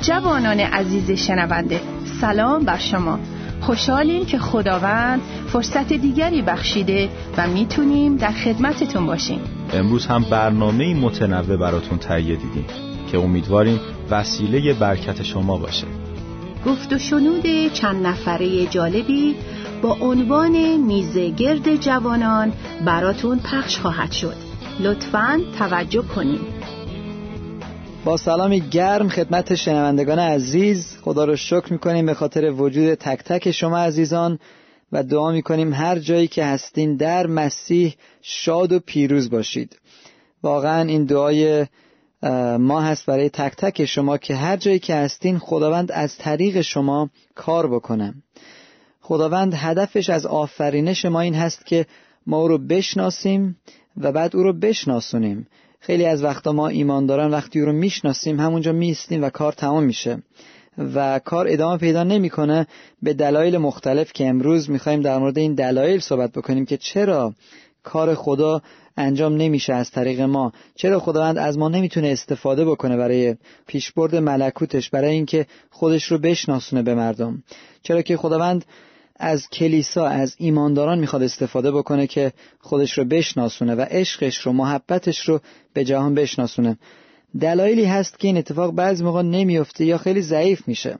[0.00, 1.80] جوانان عزیز شنونده
[2.20, 3.18] سلام بر شما.
[3.60, 5.20] خوشحالیم که خداوند
[5.52, 9.40] فرصت دیگری بخشیده و می‌تونیم در خدمتتون باشیم.
[9.72, 12.64] امروز هم برنامه متنوع براتون تهیه دیدیم
[13.12, 15.86] که امیدواریم وسیله برکت شما باشه.
[16.66, 19.34] گفت و شنود چند نفره جالبی
[19.82, 22.52] با عنوان میزه گرد جوانان
[22.84, 24.36] براتون پخش خواهد شد.
[24.80, 26.59] لطفاً توجه کنید.
[28.04, 30.98] با سلامی گرم خدمت شنوندگان عزیز.
[31.02, 34.38] خدا رو شکر می‌کنیم به خاطر وجود تک تک شما عزیزان
[34.92, 39.78] و دعا می‌کنیم هر جایی که هستین در مسیح شاد و پیروز باشید.
[40.42, 41.66] واقعا این دعای
[42.58, 47.10] ما هست برای تک تک شما که هر جایی که هستین خداوند از طریق شما
[47.34, 48.14] کار بکنه.
[49.00, 51.86] خداوند هدفش از آفرینش ما این هست که
[52.26, 53.56] ما او رو بشناسیم
[53.96, 55.46] و بعد او رو بشناسونیم.
[55.80, 60.22] خیلی از وقتا ما ایمانداران وقتی او رو می‌شناسیم همونجا میستیم و کار تمام میشه.
[60.94, 62.66] و کار ادامه پیدا نمی‌کنه
[63.02, 67.34] به دلایل مختلف که امروز می‌خوایم در مورد این دلایل صحبت بکنیم که چرا
[67.82, 68.62] کار خدا
[68.96, 74.90] انجام نمیشه از طریق ما؟ چرا خداوند از ما نمی‌تونه استفاده بکنه برای پیشبرد ملکوتش
[74.90, 77.42] برای اینکه خودش رو بشناسونه به مردم؟
[77.82, 78.64] چرا که خداوند
[79.20, 85.28] از کلیسا از ایمانداران می‌خواد استفاده بکنه که خودش رو بشناسونه و عشقش رو محبتش
[85.28, 85.40] رو
[85.74, 86.78] به جهان بشناسونه.
[87.40, 90.98] دلایلی هست که این اتفاق بعضی موقع نمیفته یا خیلی ضعیف میشه.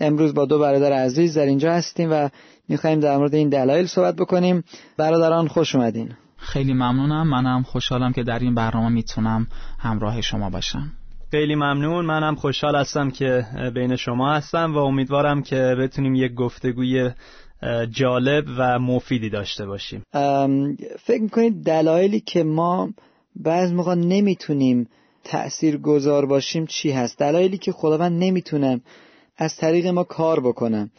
[0.00, 2.28] امروز با دو برادر عزیز در اینجا هستیم و
[2.68, 4.64] می‌خوایم در مورد این دلایل صحبت بکنیم.
[4.96, 6.10] برادران خوش اومدین.
[6.36, 7.28] خیلی ممنونم.
[7.28, 9.46] منم خوشحالم که در این برنامه می‌تونم
[9.78, 10.92] همراه شما باشم.
[11.30, 12.04] خیلی ممنون.
[12.04, 17.10] منم خوشحال هستم که بین شما هستم و امیدوارم که بتونیم یک گفتگوی
[17.90, 20.02] جالب و مفیدی داشته باشیم.
[20.98, 22.90] فکر می‌کنید دلایلی که ما
[23.36, 24.88] بعض موقع نمی‌تونیم
[25.24, 28.80] تأثیر گذار باشیم چی هست؟ دلایلی که خداوند نمی‌تونه
[29.36, 30.90] از طریق ما کار بکنه.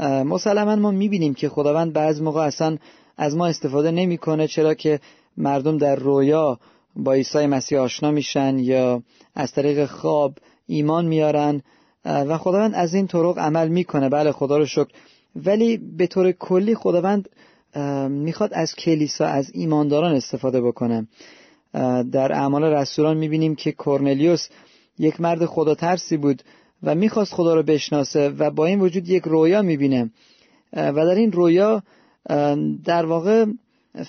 [0.00, 2.78] مسلما ما می‌بینیم که خداوند بعض موقع اصلا
[3.16, 5.00] از ما استفاده نمی‌کنه چرا که
[5.36, 6.58] مردم در رویا
[6.96, 9.02] با عیسی مسیح آشنا میشن یا
[9.34, 11.62] از طریق خواب ایمان میارن
[12.04, 14.08] و خداوند از این طرق عمل می‌کنه.
[14.08, 14.88] بله خدا رو شکر.
[15.36, 17.28] ولی به طور کلی خداوند
[18.08, 21.06] می‌خواد از کلیسا از ایمانداران استفاده بکنه.
[22.12, 24.48] در اعمال رسولان می‌بینیم که کورنلیوس
[24.98, 26.42] یک مرد خدا ترسی بود
[26.82, 30.10] و می‌خواست خدا رو بشناسه و با این وجود یک رویا می‌بینه.
[30.72, 31.82] و در این رویا
[32.84, 33.46] در واقع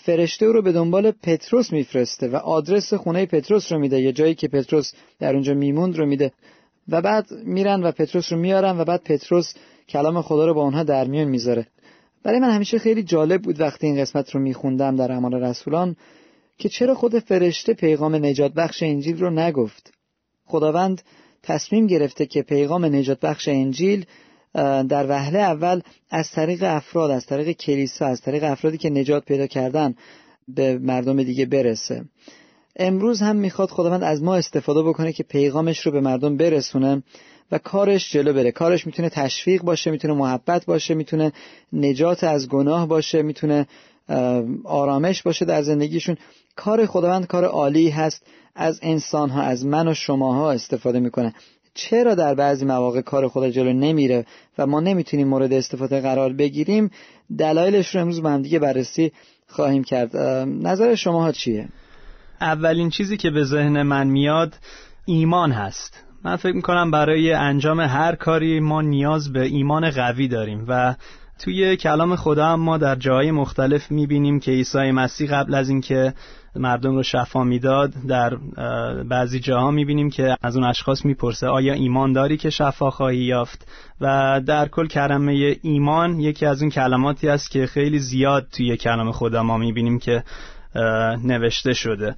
[0.06, 4.48] فرشته رو به دنبال پتروس میفرسته و آدرس خونه پتروس رو میده یه جایی که
[4.48, 6.32] پتروس در اونجا میموند رو میده.
[6.90, 9.54] و بعد میرن و پتروس رو میارن و بعد پتروس
[9.90, 11.68] کلام خدا رو با اونها در میون می‌ذاره.
[12.24, 15.96] برای من همیشه خیلی جالب بود وقتی این قسمت رو میخوندم در اعمال رسولان
[16.58, 19.94] که چرا خود فرشته پیغام نجات بخش انجیل رو نگفت.
[20.46, 21.02] خداوند
[21.44, 24.06] تصمیم گرفته که پیغام نجات بخش انجیل
[24.90, 29.48] در وهله اول از طریق افراد از طریق کلیسا از طریق افرادی که نجات پیدا
[29.48, 29.96] کردن
[30.48, 32.06] به مردم دیگه برسه.
[32.76, 37.04] امروز هم می‌خواد خداوند از ما استفاده بکنه که پیغامش رو به مردم برسونه.
[37.52, 38.52] و کارش جلو بره.
[38.52, 41.32] کارش می‌تونه تشویق باشه می‌تونه محبت باشه می‌تونه
[41.74, 43.68] نجات از گناه باشه می‌تونه
[44.64, 46.18] آرامش باشه در زندگیشون.
[46.56, 48.26] کار خداوند کار عالی هست.
[48.56, 51.34] از انسان ها از من و شماها استفاده می‌کنه.
[51.74, 54.26] چرا در بعضی مواقع کار خدا جلو نمیره
[54.58, 56.92] و ما نمی‌تونیم مورد استفاده قرار بگیریم؟
[57.38, 59.12] دلایلش رو امروز با هم دیگه بررسی
[59.48, 60.18] خواهیم کرد.
[60.48, 61.68] نظر شماها چیه؟
[62.42, 64.54] اولین چیزی که به ذهن من میاد
[65.06, 66.05] ایمان هست.
[66.26, 70.96] من فکر می‌کنم برای انجام هر کاری ما نیاز به ایمان قوی داریم و
[71.40, 76.14] توی کلام خدا هم ما در جاهای مختلف می‌بینیم که عیسی مسیح قبل از اینکه
[76.56, 78.36] مردم رو شفا می‌داد در
[79.04, 83.68] بعضی جاها می‌بینیم که از اون اشخاص می‌پرسه آیا ایمان داری که شفا خواهی یافت؟
[84.02, 89.12] و در کل کلمه ایمان یکی از اون کلماتی است که خیلی زیاد توی کلام
[89.12, 90.24] خدا ما می‌بینیم که
[91.24, 92.16] نوشته شده.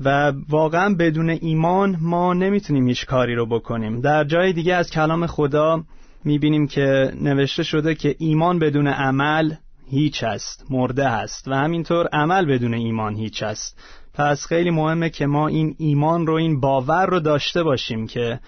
[0.00, 4.00] و واقعا بدون ایمان ما نمی‌تونیم هیچ کاری رو بکنیم.
[4.00, 5.84] در جای دیگه از کلام خدا
[6.24, 9.54] می‌بینیم که نوشته شده که ایمان بدون عمل
[9.90, 13.78] هیچ است مرده است و همینطور عمل بدون ایمان هیچ است.
[14.14, 18.40] پس خیلی مهمه که ما این ایمان رو این باور رو داشته باشیم که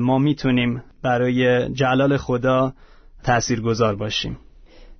[0.00, 2.72] ما می‌تونیم برای جلال خدا
[3.24, 4.38] تأثیر گذار باشیم.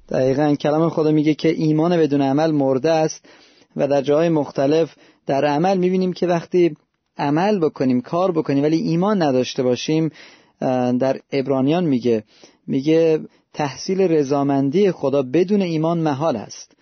[0.08, 3.28] دقیقا کلام خدا میگه که ایمان بدون عمل مرده است
[3.76, 4.94] و در جاهای مختلف
[5.26, 6.76] در عمل می‌بینیم که وقتی
[7.18, 10.10] عمل بکنیم کار بکنیم ولی ایمان نداشته باشیم
[10.98, 12.24] در ابرانیان میگه
[12.66, 13.20] میگه
[13.54, 16.72] تحصیل رضامندی خدا بدون ایمان محال است.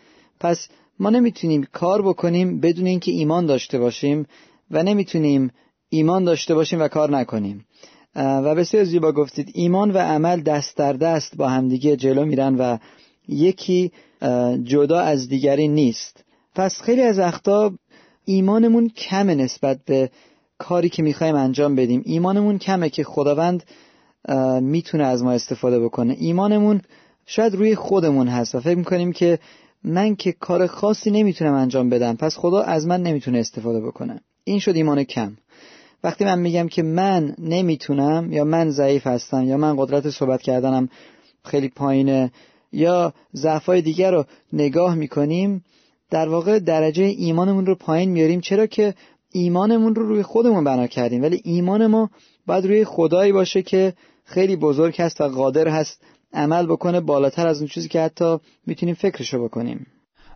[0.40, 4.26] پس ما نمی‌تونیم کار بکنیم بدون اینکه ایمان داشته باشیم
[4.70, 5.50] و نمی‌تونیم
[5.88, 7.64] ایمان داشته باشیم و کار نکنیم.
[8.16, 12.78] و بسیار زیبا گفتید ایمان و عمل دست در دست با همدیگه جلو میرن و
[13.28, 13.92] یکی
[14.64, 16.25] جدا از دیگری نیست.
[16.54, 17.72] پس خیلی از وقتا
[18.30, 20.10] ایمانمون کمه نسبت به
[20.58, 22.02] کاری که می‌خوایم انجام بدیم.
[22.04, 23.64] ایمانمون کمه که خداوند
[24.60, 26.16] می‌تونه از ما استفاده بکنه.
[26.18, 26.80] ایمانمون
[27.26, 29.38] شاید روی خودمون هست و فکر می‌کنیم که
[29.84, 34.20] من که کار خاصی نمی‌تونم انجام بدم پس خدا از من نمی‌تونه استفاده بکنه.
[34.44, 35.32] این شد ایمان کم.
[36.04, 40.88] وقتی من میگم که من نمی‌تونم یا من ضعیف هستم یا من قدرت صحبت کردنم
[41.44, 42.32] خیلی پایینه
[42.72, 45.64] یا ضعفای دیگر رو نگاه می‌کنیم
[46.10, 48.40] در واقع درجه ایمانمون رو پایین میاریم.
[48.40, 48.94] چرا که
[49.32, 51.22] ایمانمون رو روی خودمون بنا کردیم.
[51.22, 52.10] ولی ایمان ما
[52.46, 56.02] باید روی خدایی باشه که خیلی بزرگ هست و قادر هست
[56.32, 59.86] عمل بکنه بالاتر از اون چیزی که حتی می‌تونیم فکرشو بکنیم.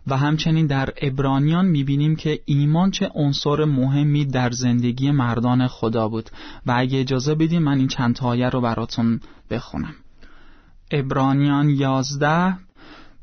[0.07, 6.29] و همچنین در ابرانیان می‌بینیم که ایمان چه عنصر مهمی در زندگی مردان خدا بود.
[6.65, 9.19] و اگه اجازه بدیم من این چند آیه رو براتون
[9.49, 9.95] بخونم.
[10.91, 12.57] ابرانیان یازده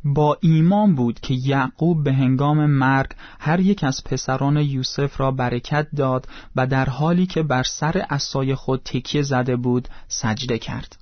[0.05, 3.11] با ایمان بود که یعقوب به هنگام مرگ
[3.41, 8.55] هر یک از پسران یوسف را برکت داد و در حالی که بر سر اسای
[8.55, 10.97] خود تکیه زده بود سجده کرد.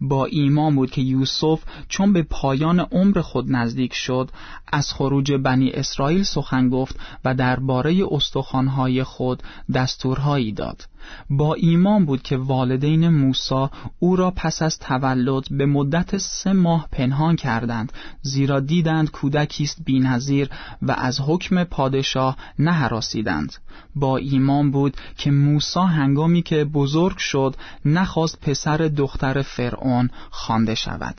[0.00, 4.30] با ایمان بود که یوسف چون به پایان عمر خود نزدیک شد
[4.72, 9.42] از خروج بنی اسرائیل سخن گفت و درباره استخوانهای خود
[9.74, 10.84] دستورهایی داد.
[11.30, 16.88] با ایمان بود که والدین موسا او را پس از تولد به مدت سه ماه
[16.92, 20.50] پنهان کردند زیرا دیدند کودکی است بینظیر
[20.82, 23.54] و از حکم پادشاه نهراسیدند.
[23.94, 31.16] با ایمان بود که موسا هنگامی که بزرگ شد نخواست پسر دختر فرعون خوانده شود.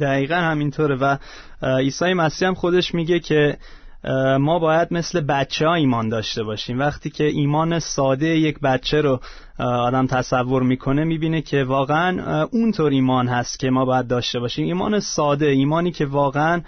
[0.00, 1.16] دقیقا همینطوره و
[1.62, 3.58] عیسی مسیح هم خودش میگه که
[4.40, 6.78] ما باید مثل بچه ها ایمان داشته باشیم.
[6.78, 9.20] وقتی که ایمان ساده یک بچه رو
[9.58, 14.66] آدم تصور می‌کنه می‌بینه که واقعا اونطور ایمان هست که ما باید داشته باشیم.
[14.66, 16.62] ایمان ساده ایمانی که واقعا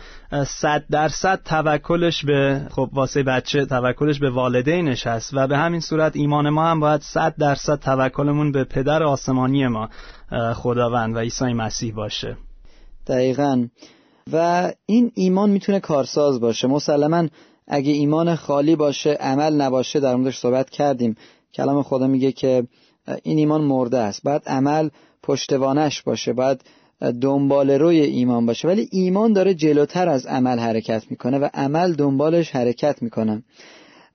[0.47, 6.17] صد درصد توکلش به خب واسه بچه توکلش به والدینش هست و به همین صورت
[6.17, 9.89] ایمان ما هم باید صد درصد توکلمون به پدر آسمانی ما
[10.55, 12.37] خداوند و عیسی مسیح باشه.
[13.07, 13.67] دقیقا.
[14.33, 16.69] و این ایمان می‌تونه کارساز باشه.
[16.69, 17.29] مسلما
[17.67, 21.17] اگه ایمان خالی باشه عمل نباشه در موردش صحبت کردیم.
[21.55, 22.67] کلام خدا میگه که
[23.23, 24.23] این ایمان مرده است.
[24.23, 24.89] باید عمل
[25.23, 26.61] پشتوانش باشه باید
[27.21, 28.69] دنبال روی ایمان باشه.
[28.69, 33.43] ولی ایمان داره جلوتر از عمل حرکت می‌کنه و عمل دنبالش حرکت می‌کنه.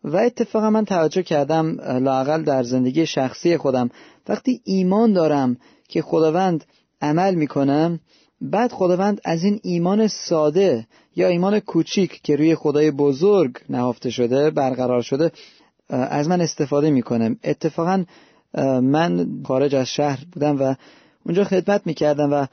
[0.04, 3.90] و اتفاقا من توجه کردم لاقل در زندگی شخصی خودم.
[4.28, 5.58] وقتی ایمان دارم
[5.90, 6.66] که خداوند
[7.02, 8.00] عمل می‌کنم
[8.42, 14.50] بعد خداوند از این ایمان ساده یا ایمان کوچیک که روی خدای بزرگ نهفته شده
[14.50, 15.32] برقرار شده
[15.90, 18.04] از من استفاده می‌کنم اتفاقا
[18.82, 20.76] من خارج از شهر بودم و
[21.26, 22.46] اونجا خدمت می‌کردم و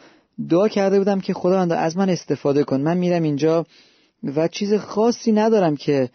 [0.49, 2.81] دعا کرده بودم که خداوند از من استفاده کن.
[2.81, 3.67] من میرم اینجا
[4.37, 6.09] و چیز خاصی ندارم که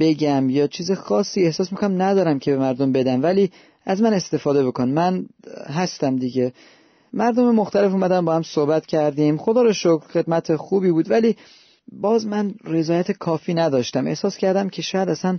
[0.00, 3.50] بگم یا چیز خاصی احساس می‌کنم ندارم که به مردم بدم ولی
[3.84, 4.88] از من استفاده بکن.
[4.88, 5.26] من
[5.66, 6.52] هستم دیگه.
[7.12, 9.38] مردم مختلف اومدن با هم صحبت کردیم.
[9.38, 11.36] خدا رو شکر خدمت خوبی بود ولی
[11.92, 14.06] باز من رضایت کافی نداشتم.
[14.06, 15.38] احساس کردم که شاید اصلا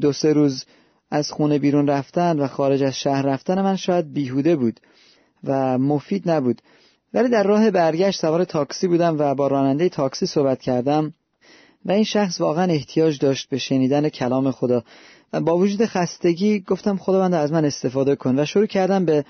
[0.00, 0.64] دو سه روز
[1.10, 4.80] از خونه بیرون رفتن و خارج از شهر رفتن من شاید بیهوده بود
[5.44, 6.62] و مفید نبود.
[7.14, 11.14] ولی در راه برگشت سوار تاکسی بودم و با راننده تاکسی صحبت کردم
[11.84, 14.84] و این شخص واقعا احتیاج داشت به شنیدن کلام خدا.
[15.32, 19.24] و با وجود خستگی گفتم خداوند از من استفاده کن و شروع کردم به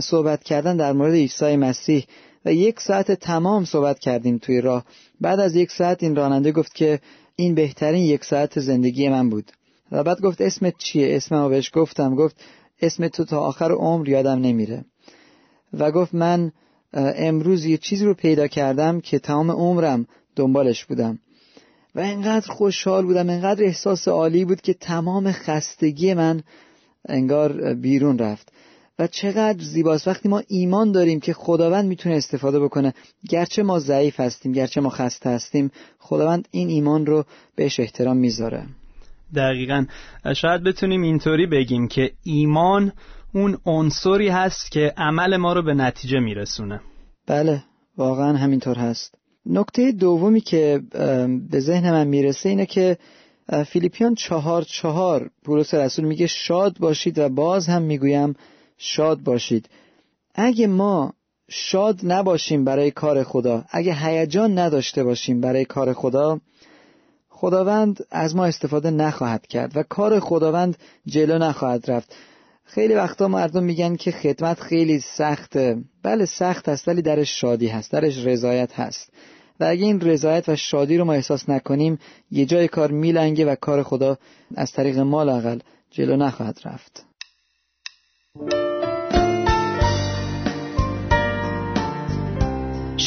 [0.00, 2.06] صحبت کردن در مورد عیسی مسیح
[2.44, 4.84] و یک ساعت تمام صحبت کردیم توی راه.
[5.20, 7.00] بعد از یک ساعت این راننده گفت که
[7.36, 9.52] این بهترین یک ساعت زندگی من بود.
[9.92, 12.14] و بعد گفت اسمت چیه؟ اسممو بهش گفتم.
[12.14, 12.36] گفت
[12.80, 14.84] اسم تو تا آخر عمر یادم نمیره.
[15.72, 16.52] و گفت من
[16.92, 21.18] امروز یه چیزی رو پیدا کردم که تمام عمرم دنبالش بودم.
[21.94, 26.42] و انقدر خوشحال بودم انقدر احساس عالی بود که تمام خستگی من
[27.08, 28.51] انگار بیرون رفت.
[28.98, 30.08] و چقدر زیباست.
[30.08, 32.94] وقتی ما ایمان داریم که خداوند می‌تونه استفاده بکنه
[33.28, 37.24] گرچه ما ضعیف هستیم گرچه ما خسته هستیم خداوند این ایمان رو
[37.56, 38.66] بهش احترام می‌ذاره.
[39.34, 39.84] دقیقا.
[40.36, 42.92] شاید بتونیم اینطوری بگیم که ایمان
[43.34, 46.80] اون عنصری هست که عمل ما رو به نتیجه میرسونه.
[47.26, 47.62] بله
[47.96, 49.14] واقعا همینطور هست.
[49.46, 50.80] نکته دومی که
[51.50, 52.98] به ذهن من می‌رسه اینه که
[53.66, 58.34] فیلیپیان چهار چهار پولس رسول میگه شاد باشید و باز هم می‌گویم
[58.84, 59.68] شاد باشید.
[60.34, 61.12] اگه ما
[61.50, 66.40] شاد نباشیم برای کار خدا اگه هیجان نداشته باشیم برای کار خدا
[67.28, 72.14] خداوند از ما استفاده نخواهد کرد و کار خداوند جلو نخواهد رفت.
[72.64, 75.76] خیلی وقتا مردم میگن که خدمت خیلی سخته.
[76.02, 79.12] بله سخت است ولی درش شادی هست درش رضایت هست.
[79.60, 81.98] و اگه این رضایت و شادی رو ما احساس نکنیم
[82.30, 84.18] یه جای کار میلنگه و کار خدا
[84.54, 85.58] از طریق ما لاقل
[85.90, 87.04] جلو نخواهد رفت.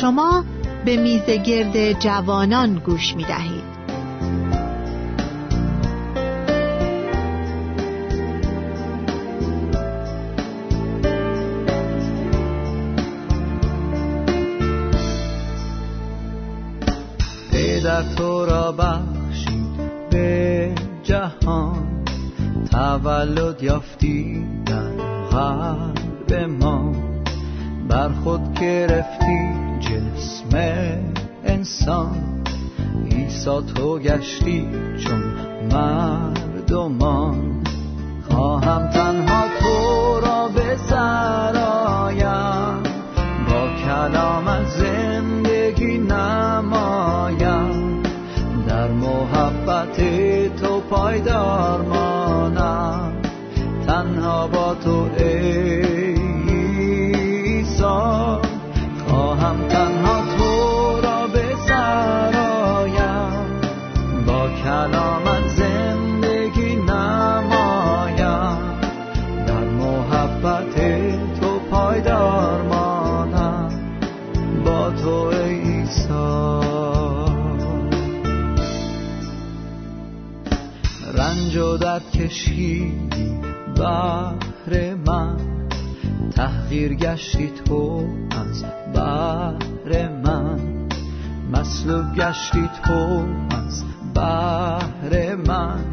[0.06, 0.46] شما
[0.86, 3.76] به میز گرد جوانان گوش می دهید.
[17.52, 20.72] پدر تو را بخشید به
[21.04, 22.04] جهان
[22.72, 24.92] تولد یافتی در
[25.32, 26.92] قلب ما
[27.90, 30.50] بر خود گرفتی جسم
[31.46, 32.44] انسان.
[33.10, 35.24] ایسا تو گشتی چون
[35.72, 37.64] مردمان.
[38.30, 41.75] خواهم تنها تو را به سرایم
[82.56, 83.40] کشیدی
[83.76, 85.38] بهر من.
[86.36, 90.60] تحقیر گشتی تو از بهر من.
[91.52, 93.84] مسلوب گشتی تو از
[94.14, 95.86] بهر من.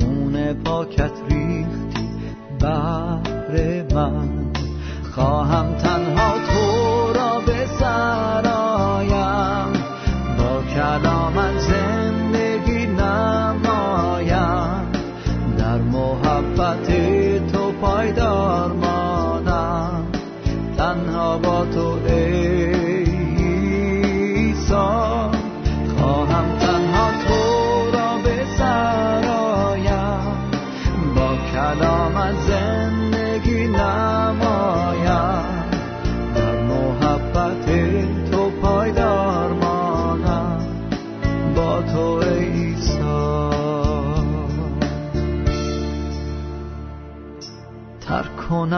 [0.00, 2.08] خون پاکت ریختی
[2.60, 4.28] بهر من.
[5.12, 7.66] خواهم تنها تو را به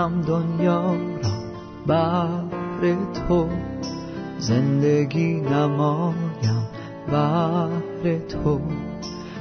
[0.03, 1.31] کنم دنیا را
[1.87, 2.95] بهر
[3.29, 3.49] تو
[4.39, 6.69] زندگی نمایم
[7.07, 8.61] بهر تو.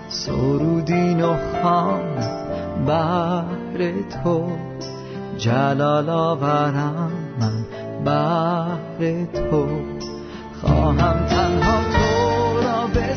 [0.10, 2.46] سرودین و خانم
[2.86, 3.92] بهر
[4.24, 4.48] تو
[5.38, 7.66] جلال آورم من
[8.06, 9.68] بهر تو.
[10.62, 13.16] خواهم تنها تو را به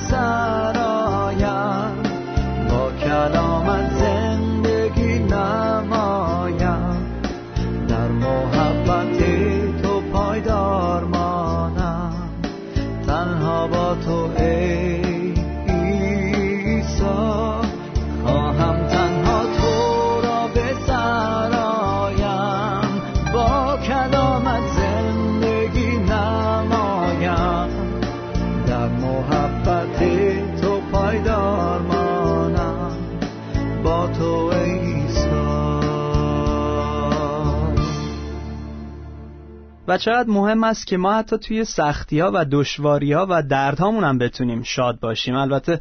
[39.94, 44.04] و چقدر مهم است که ما حتی توی سختی ها و دشواری ها و دردهامون
[44.04, 45.34] هم بتونیم شاد باشیم.
[45.34, 45.80] البته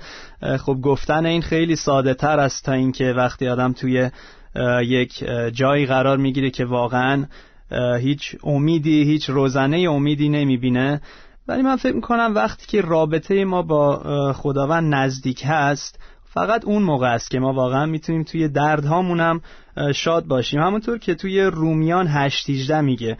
[0.59, 4.09] خب گفتن این خیلی ساده تر است تا اینکه وقتی آدم توی
[4.81, 7.25] یک جایی قرار می‌گیره که واقعا
[7.99, 11.01] هیچ امیدی هیچ روزنه امیدی نمی‌بینه.
[11.47, 17.13] ولی من فکر می‌کنم وقتی که رابطه ما با خداوند نزدیک هست فقط اون موقع
[17.13, 19.41] است که ما واقعا می‌تونیم توی دردهامون هم
[19.95, 20.61] شاد باشیم.
[20.61, 23.17] همونطور که توی رومیان 8 میگه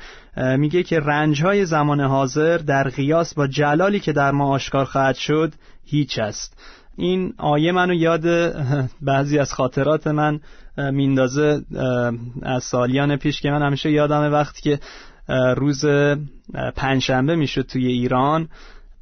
[0.57, 5.15] میگه که رنج های زمان حاضر در قیاس با جلالی که در ما آشکار خواهد
[5.15, 5.53] شد
[5.85, 6.57] هیچ است.
[6.97, 8.25] این آیه منو یاد
[9.01, 10.39] بعضی از خاطرات من
[10.77, 11.61] میندازه
[12.41, 14.79] از سالیان پیش که من همیشه یادم وقتی که
[15.55, 15.85] روز
[16.75, 18.49] پنجشنبه می‌شد توی ایران.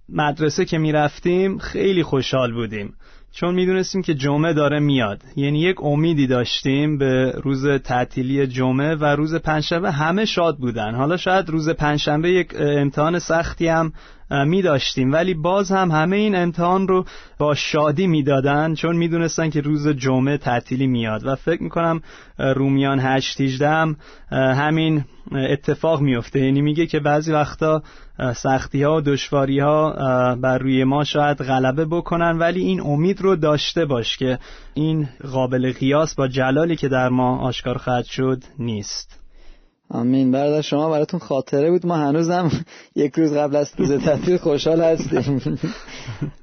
[0.10, 2.94] مدرسه که می‌رفتیم خیلی خوشحال بودیم.
[3.34, 5.22] چون می‌دونستیم که جمعه داره میاد.
[5.36, 10.96] یعنی یک امیدی داشتیم به روز تعطیلی جمعه و روز پنجشنبه همه شاد بودن.
[10.96, 13.94] حالا شاید روز پنجشنبه یک امتحان سختی هم
[14.46, 17.06] می داشتیم ولی باز هم همه این امتحان رو
[17.38, 21.26] با شادی می‌دادن چون می‌دونستن که روز جمعه تعطیلی میاد.
[21.26, 22.02] و فکر می‌کنم
[22.38, 23.96] رومیان 8 18
[24.32, 27.84] همین اتفاق میفته یعنی میگه که بعضی وقتا
[28.36, 29.92] سختی ها و دشواری ها
[30.36, 32.38] بر روی ما شاید غلبه بکنن.
[32.38, 34.40] ولی این امید رو داشته باش که
[34.74, 39.21] این قابل قیاس با جلالی که در ما آشکار خواهد شد نیست.
[39.94, 40.32] آمین.
[40.32, 41.86] برادر شما براتون خاطره بود.
[41.86, 42.52] ما هنوزم
[42.96, 45.60] یک روز قبل از روز تعطیل خوشحال هستیم.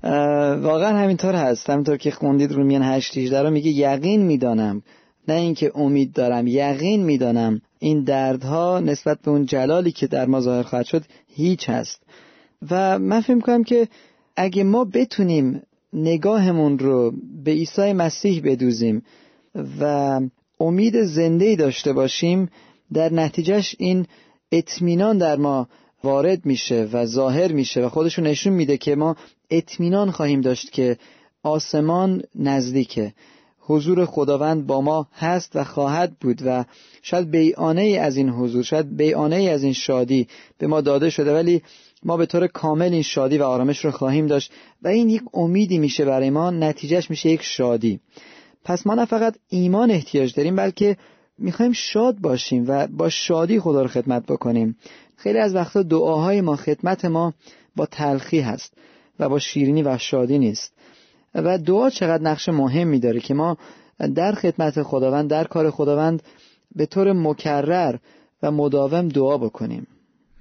[0.63, 1.71] واقعا همینطور هست.
[1.71, 4.83] همینطور که خوندید رومیان 8 18 رو میگه یقین می‌دانم.
[5.29, 7.61] نه اینکه امید دارم یقین می‌دانم.
[7.79, 11.03] این دردها نسبت به اون جلالی که در ما ظاهر خواهد شد
[11.35, 12.03] هیچ هست.
[12.71, 13.89] و من فکر کنم که
[14.37, 15.63] اگه ما بتونیم
[15.93, 17.13] نگاهمون رو
[17.45, 19.03] به عیسی مسیح بدوزیم
[19.81, 20.21] و
[20.61, 22.51] امید زنده داشته باشیم
[22.93, 24.07] در نتیجهش این
[24.53, 25.69] اطمینان در ما
[26.05, 29.17] وارد میشه و ظاهر میشه و خودشون نشون میده که ما
[29.51, 30.97] اطمینان خواهیم داشت که
[31.43, 33.13] آسمان نزدیکه.
[33.61, 36.65] حضور خداوند با ما هست و خواهد بود و
[37.03, 40.29] شاید بیانه ای از این حضور شاید بیانه ای از این شادی
[40.59, 41.63] به ما داده شده ولی
[42.03, 44.53] ما به طور کامل این شادی و آرامش رو خواهیم داشت
[44.83, 48.01] و این یک امیدی میشه برای ما نتیجهش میشه یک شادی.
[48.65, 50.97] پس ما نه فقط ایمان احتیاج داریم بلکه
[51.39, 54.77] می‌خوایم شاد باشیم و با شادی خدا رو خدمت بکنیم.
[55.17, 57.35] خیلی از وقتا دعاهای ما خدمت ما
[57.77, 58.73] با تلخی هست
[59.19, 60.73] و با شیرینی و شادی نیست.
[61.35, 63.57] و دعا چقدر نقش مهمی داره که ما
[64.15, 66.23] در خدمت خداوند در کار خداوند
[66.75, 67.97] به طور مکرر
[68.43, 69.87] و مداوم دعا بکنیم.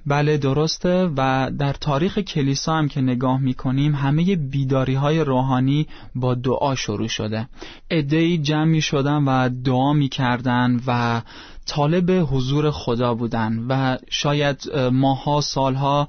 [0.08, 1.10] بله درسته.
[1.18, 7.08] و در تاریخ کلیسا هم که نگاه می‌کنیم همه بیداری های روحانی با دعا شروع
[7.08, 7.48] شده.
[7.90, 11.22] ادهی جمع می شدن و دعا می‌کردن و
[11.66, 13.66] طالب حضور خدا بودن.
[13.70, 16.08] و شاید ماها سالها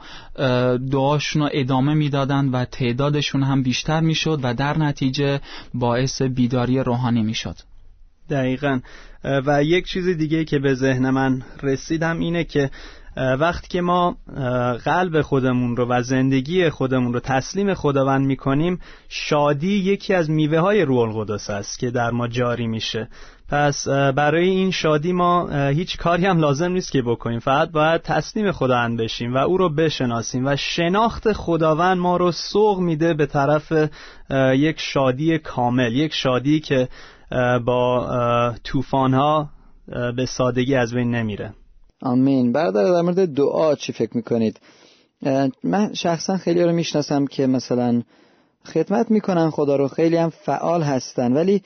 [0.91, 5.41] دعاشون رو ادامه می‌دادن و تعدادشون هم بیشتر می‌شد و در نتیجه
[5.75, 7.57] باعث بیداری روحانی می‌شد.
[8.31, 8.81] دقیقا.
[9.25, 12.71] و یک چیز دیگه که به ذهن من رسیدم اینه که
[13.19, 14.17] وقتی که ما
[14.85, 20.83] قلب خودمون رو و زندگی خودمون رو تسلیم خداوند می‌کنیم شادی یکی از میوه های
[20.83, 23.09] روح القدس است که در ما جاری میشه.
[23.49, 27.39] پس برای این شادی ما هیچ کاری هم لازم نیست که بکنیم.
[27.39, 32.79] فقط باید تسلیم خداوند بشیم و او رو بشناسیم و شناخت خداوند ما رو سوق
[32.79, 33.73] میده به طرف
[34.55, 36.89] یک شادی کامل یک شادی که
[37.65, 39.49] با طوفان ها
[40.17, 41.55] به سادگی از بین نمیره.
[42.03, 42.53] آمین.
[42.53, 44.61] برادر در مورد دعا چی فکر می‌کنید؟
[45.65, 48.03] من شخصا خیلی رو می‌شناسم که مثلا
[48.65, 51.63] خدمت می‌کنن خدا رو خیلی هم فعال هستن ولی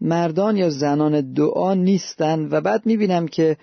[0.00, 3.56] مردان یا زنان دعا نیستن و بعد می‌بینم که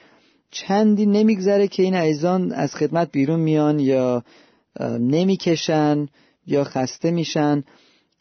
[0.51, 4.23] چندی نمیگذره که این عیزان از خدمت بیرون میان یا
[4.99, 6.07] نمی‌کشن
[6.47, 7.63] یا خسته میشن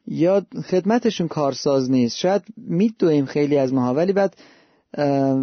[0.07, 2.17] یا خدمتشون کارساز نیست.
[2.17, 4.37] شاید میدویم خیلی از ماها ولی بعد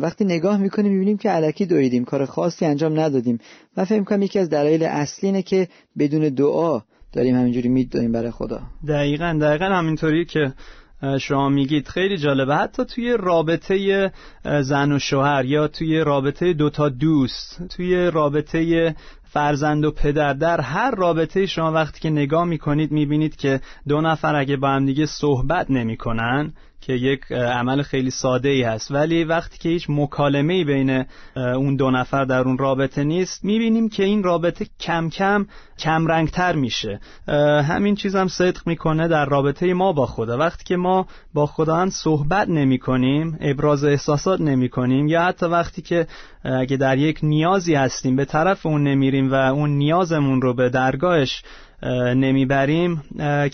[0.02, 3.40] وقتی نگاه می‌کنیم می‌بینیم که علکی دویدیم کار خاصی انجام ندادیم.
[3.78, 5.68] من فکر می‌کنم یکی از دلایل اصلی اینه که
[6.00, 6.82] بدون دعا
[7.14, 8.62] داریم همینجوری میدویم برای خدا.
[8.88, 10.54] دقیقا دقیقا همینطوری که
[11.20, 11.88] شما میگید.
[11.88, 12.56] خیلی جالبه.
[12.56, 14.12] حتی توی رابطه
[14.62, 20.92] زن و شوهر یا توی رابطه دوتا دوست توی رابطه فرزند و پدر در هر
[20.92, 25.72] رابطه شما وقتی که نگاه می‌کنید می‌بینید که دو نفر اگه با هم دیگه صحبت
[25.72, 26.54] نمی‌کنن
[26.86, 28.92] که یک عمل خیلی ساده ای هست.
[28.92, 33.90] ولی وقتی که هیچ مکالمه ای بین اون دو نفر در اون رابطه نیست می‌بینیم
[33.90, 35.46] که این رابطه کم کم
[35.80, 37.00] کم رنگتر میشه
[37.68, 40.38] همین چیز هم صدق می‌کنه در رابطه ما با خدا.
[40.38, 45.82] وقتی که ما با خداوند صحبت نمی کنیم ابراز احساسات نمی کنیم یا حتی وقتی
[45.82, 46.08] که
[46.44, 51.44] اگه در یک نیازی هستیم به طرف اون نمیریم و اون نیازمون رو به درگاهش
[52.16, 53.04] نمی‌بریم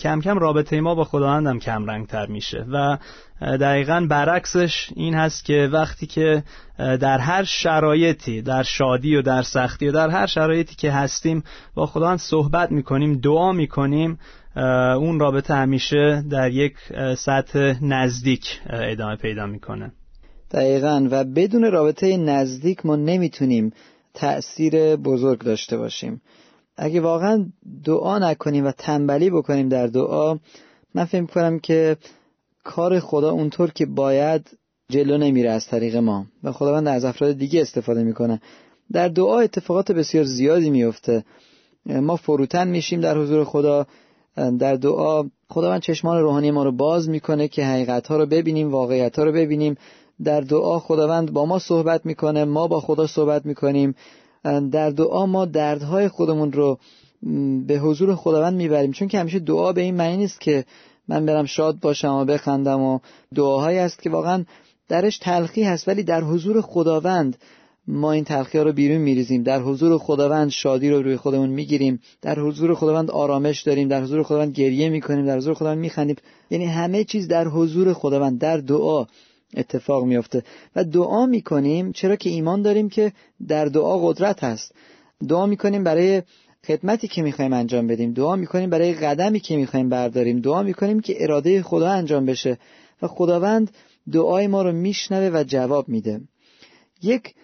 [0.00, 2.98] کم کم رابطه ما با خداوند هم کم رنگ تر میشه و
[3.40, 6.42] دقیقا برعکسش این هست که وقتی که
[6.78, 11.86] در هر شرایطی در شادی و در سختی و در هر شرایطی که هستیم با
[11.86, 14.18] خداوند صحبت می‌کنیم دعا می‌کنیم
[14.96, 16.76] اون رابطه همیشه در یک
[17.16, 19.92] سطح نزدیک ادامه پیدا می‌کنه.
[20.50, 21.08] دقیقا.
[21.10, 23.72] و بدون رابطه نزدیک ما نمی‌تونیم
[24.14, 26.20] تأثیر بزرگ داشته باشیم.
[26.76, 27.46] اگه واقعا
[27.84, 30.38] دعا نکنیم و تنبلی بکنیم در دعا
[30.94, 31.96] من فکر کنم که
[32.64, 34.58] کار خدا اونطور که باید
[34.88, 38.40] جلو نمیره از طریق ما و خداوند از افراد دیگه استفاده می‌کنه.
[38.92, 41.24] در دعا اتفاقات بسیار زیادی میفته
[41.86, 43.86] ما فروتن میشیم در حضور خدا.
[44.58, 49.18] در دعا خداوند چشمان روحانی ما رو باز می‌کنه که حقیقت ها رو ببینیم واقعیت
[49.18, 49.76] ها رو ببینیم.
[50.24, 53.94] در دعا خداوند با ما صحبت می‌کنه ما با خدا صحبت می‌کنیم.
[54.44, 56.78] در دعا ما دردهای خودمون رو
[57.66, 58.92] به حضور خداوند می‌بریم.
[58.92, 60.64] چون که همیشه دعا به این معنی نیست که
[61.08, 62.98] من برم شاد باشم و بخندم و
[63.34, 64.44] دعاهایی است که واقعا
[64.88, 67.36] درش تلخی هست ولی در حضور خداوند
[67.86, 69.42] ما این تلخی ها رو بیرون میریزیم.
[69.42, 72.00] در حضور خداوند شادی رو روی خودمون می‌گیریم.
[72.22, 73.88] در حضور خداوند آرامش داریم.
[73.88, 75.26] در حضور خداوند گریه می‌کنیم.
[75.26, 76.16] در حضور خداوند میخندیم.
[76.50, 79.06] یعنی همه چیز در حضور خداوند در دعا.
[79.56, 80.42] اتفاق میافته.
[80.76, 83.12] و دعا می‌کنیم چرا که ایمان داریم که
[83.48, 84.74] در دعا قدرت هست.
[85.28, 86.22] دعا می‌کنیم برای
[86.66, 88.12] خدمتی که می‌خوایم انجام بدیم.
[88.12, 90.40] دعا می‌کنیم برای قدمی که می‌خوایم برداریم.
[90.40, 92.58] دعا می‌کنیم که اراده خدا انجام بشه.
[93.02, 93.70] و خداوند
[94.12, 96.20] دعای ما رو میشنوه و جواب میده.
[97.02, 97.34] یک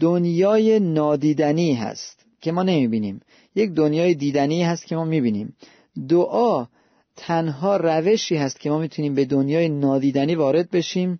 [0.00, 3.20] دنیای نادیدنی هست که ما نمی‌بینیم.
[3.54, 5.56] یک دنیای دیدنی هست که ما می‌بینیم.
[6.08, 6.66] دعا
[7.16, 11.18] تنها روشی هست که ما می‌تونیم به دنیای نادیدنی وارد بشیم.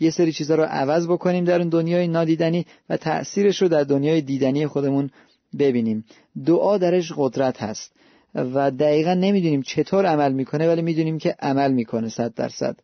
[0.00, 4.20] یه سری چیزها رو عوض بکنیم در اون دنیای نادیدنی و تأثیرش رو در دنیای
[4.20, 5.10] دیدنی خودمون
[5.58, 6.04] ببینیم.
[6.46, 7.92] دعا درش قدرت هست
[8.34, 12.76] و دقیقا نمی‌دونیم چطور عمل می‌کنه ولی می‌دونیم که عمل می‌کنه صد درصد.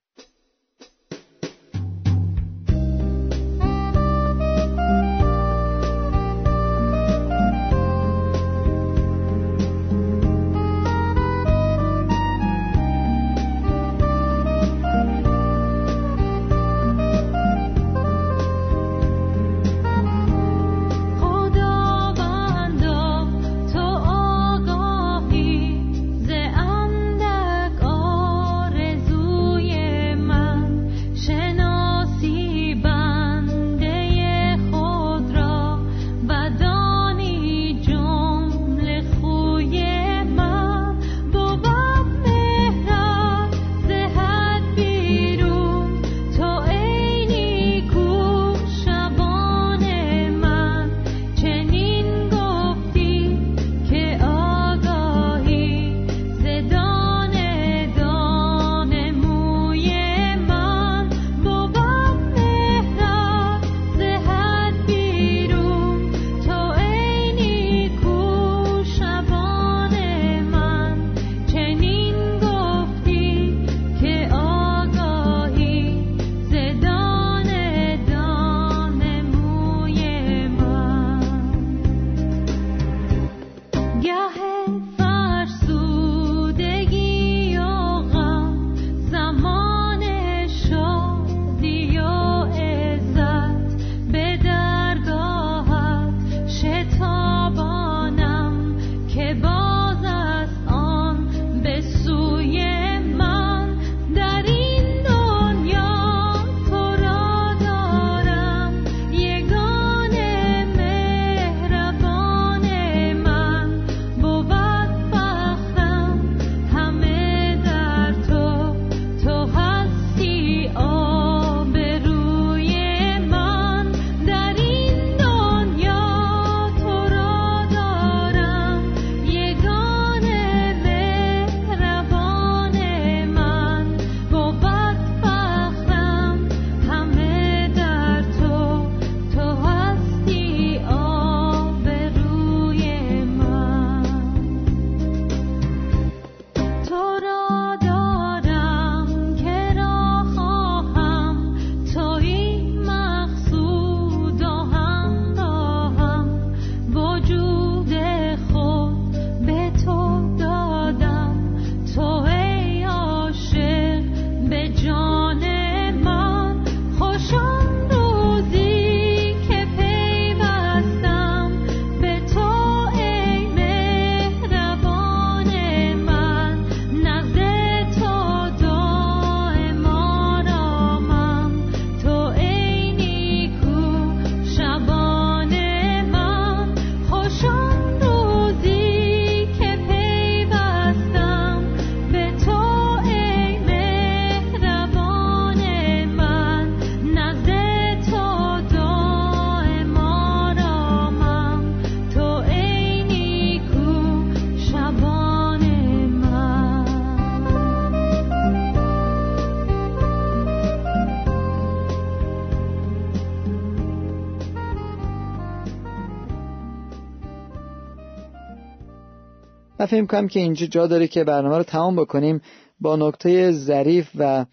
[219.82, 222.40] من فکر کنم که اینجا جا داره که برنامه رو تمام بکنیم
[222.80, 224.46] با نکته ظریف و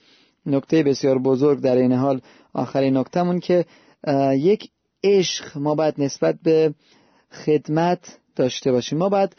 [0.45, 2.21] نکته بسیار بزرگ در این حال.
[2.53, 3.65] آخرین نکتهمون که
[4.33, 4.69] یک
[5.03, 6.73] عشق ما باید نسبت به
[7.45, 8.97] خدمت داشته باشیم.
[8.97, 9.35] ما باید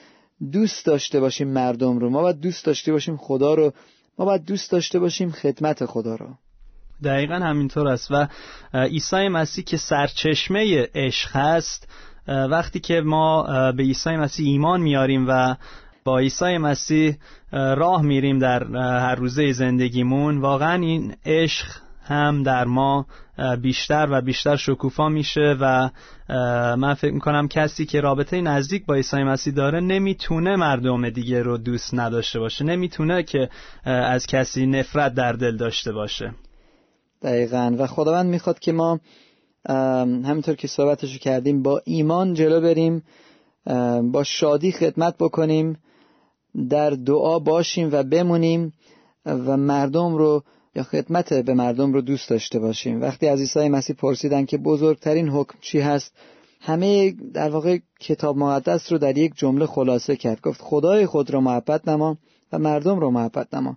[0.52, 2.10] دوست داشته باشیم مردم رو.
[2.10, 3.72] ما باید دوست داشته باشیم خدا رو.
[4.18, 6.26] ما باید دوست داشته باشیم خدمت خدا رو.
[7.04, 8.28] دقیقا همینطور است و
[8.74, 11.88] عیسی مسیح که سرچشمه عشق هست
[12.30, 15.56] وقتی که ما به عیسی مسیح ایمان میاریم و
[16.04, 17.16] با عیسی مسیح
[17.52, 21.66] راه میریم در هر روزه زندگیمون واقعا این عشق
[22.04, 23.06] هم در ما
[23.62, 25.90] بیشتر و بیشتر شکوفا میشه و
[26.76, 31.58] من فکر می‌کنم کسی که رابطه نزدیک با عیسی مسیح داره نمی‌تونه مردم دیگه رو
[31.58, 33.48] دوست نداشته باشه نمی‌تونه که
[33.84, 36.34] از کسی نفرت در دل داشته باشه.
[37.22, 37.76] دقیقا.
[37.78, 39.00] و خداوند می‌خواد که ما
[39.68, 43.02] همینطور که صحبتشو کردیم با ایمان جلو بریم
[44.12, 45.78] با شادی خدمت بکنیم
[46.68, 48.72] در دعا باشیم و بمونیم
[49.26, 50.42] و مردم رو
[50.74, 53.00] یا خدمت به مردم رو دوست داشته باشیم.
[53.00, 56.12] وقتی از عیسی مسیح پرسیدن که بزرگترین حکم چی هست
[56.60, 60.40] همه در واقع کتاب مقدس رو در یک جمله خلاصه کرد.
[60.40, 62.18] گفت خدای خود را محبت نما
[62.52, 63.76] و مردم رو محبت نما.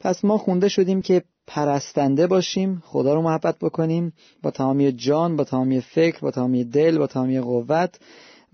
[0.00, 5.44] پس ما خونده شدیم که پرستنده باشیم خدا رو محبت بکنیم با تمامی جان با
[5.44, 7.98] تمامی فکر با تمامی دل با تمامی قوت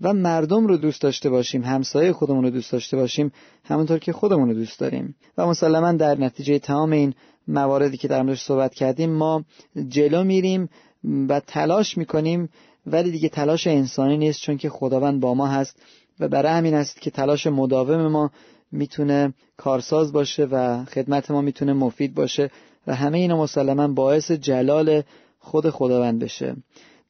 [0.01, 3.31] و مردم رو دوست داشته باشیم همسایه خودمون رو دوست داشته باشیم
[3.63, 5.15] همونطور که خودمون رو دوست داریم.
[5.37, 7.13] و مسلما در نتیجه تمام این
[7.47, 9.43] مواردی که در موردش صحبت کردیم ما
[9.87, 10.69] جلو میریم
[11.29, 12.49] و تلاش می‌کنیم
[12.85, 15.81] ولی دیگه تلاش انسانی نیست چون که خداوند با ما هست
[16.19, 18.31] و برای همین است که تلاش مداوم ما
[18.71, 22.51] می‌تونه کارساز باشه و خدمت ما می‌تونه مفید باشه.
[22.87, 25.03] و همه اینا مسلما باعث جلال
[25.39, 26.55] خود خداوند بشه.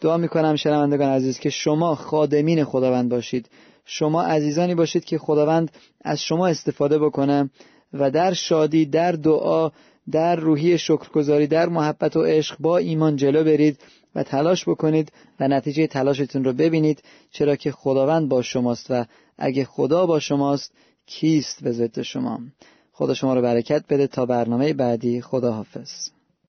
[0.02, 3.50] دعا می‌کنم شنوندگان عزیز که شما خادمین خداوند باشید.
[3.86, 7.50] شما عزیزانی باشید که خداوند از شما استفاده بکنه
[7.94, 9.72] و در شادی در دعا
[10.12, 13.80] در روحی شکرگزاری در محبت و عشق با ایمان جلو برید
[14.16, 19.06] و تلاش بکنید و نتیجه تلاشتون رو ببینید چرا که خداوند با شماست و
[19.38, 20.74] اگه خدا با شماست
[21.06, 22.40] کیست به ضد شما؟
[23.00, 26.10] خدا شما رو برکت بده تا برنامه بعدی خدا حافظ